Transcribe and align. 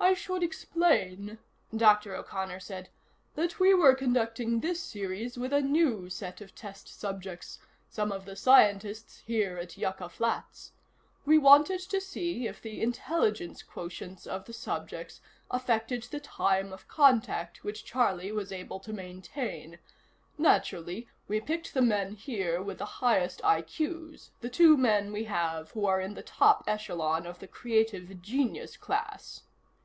"I 0.00 0.12
should 0.12 0.42
explain," 0.42 1.38
Dr. 1.74 2.14
O'Connor 2.14 2.60
said, 2.60 2.90
"that 3.36 3.58
we 3.58 3.72
were 3.72 3.94
conducting 3.94 4.60
this 4.60 4.82
series 4.82 5.38
with 5.38 5.50
a 5.50 5.62
new 5.62 6.10
set 6.10 6.40
of 6.42 6.54
test 6.54 6.88
subjects: 6.88 7.58
some 7.88 8.12
of 8.12 8.26
the 8.26 8.36
scientists 8.36 9.22
here 9.26 9.56
at 9.56 9.78
Yucca 9.78 10.10
Flats. 10.10 10.72
We 11.24 11.38
wanted 11.38 11.80
to 11.80 12.00
see 12.02 12.46
if 12.46 12.60
the 12.60 12.82
intelligence 12.82 13.62
quotients 13.62 14.26
of 14.26 14.44
the 14.44 14.52
subjects 14.52 15.22
affected 15.50 16.02
the 16.02 16.20
time 16.20 16.72
of 16.74 16.86
contact 16.86 17.64
which 17.64 17.84
Charlie 17.86 18.30
was 18.32 18.52
able 18.52 18.80
to 18.80 18.92
maintain. 18.92 19.78
Naturally, 20.36 21.08
we 21.28 21.40
picked 21.40 21.72
the 21.72 21.82
men 21.82 22.12
here 22.14 22.60
with 22.60 22.76
the 22.78 22.84
highest 23.00 23.40
IQ's, 23.40 24.32
the 24.42 24.50
two 24.50 24.76
men 24.76 25.12
we 25.12 25.24
have 25.24 25.70
who 25.70 25.86
are 25.86 26.00
in 26.00 26.12
the 26.14 26.22
top 26.22 26.62
echelon 26.66 27.26
of 27.26 27.38
the 27.38 27.48
creative 27.48 28.20
genius 28.20 28.76
class." 28.76 29.44